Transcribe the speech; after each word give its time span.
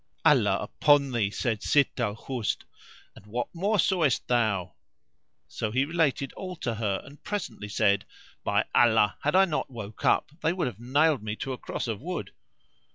"Allah 0.25 0.57
upon 0.57 1.11
thee," 1.11 1.29
said 1.29 1.61
Sitt 1.61 1.99
al 1.99 2.15
Husn, 2.15 2.63
"and 3.15 3.27
what 3.27 3.49
more 3.53 3.77
sawest 3.77 4.27
thou?" 4.27 4.73
So 5.47 5.69
he 5.69 5.85
related 5.85 6.33
all 6.33 6.55
to 6.55 6.73
her; 6.73 7.03
and 7.05 7.23
presently 7.23 7.69
said, 7.69 8.05
"By 8.43 8.65
Allah 8.73 9.19
had 9.21 9.35
I 9.35 9.45
not 9.45 9.69
woke 9.69 10.03
up 10.03 10.31
they 10.41 10.53
would 10.53 10.65
have 10.65 10.79
nailed 10.79 11.21
me 11.21 11.35
to 11.35 11.53
a 11.53 11.57
cross 11.59 11.87
of 11.87 12.01
wood!" 12.01 12.31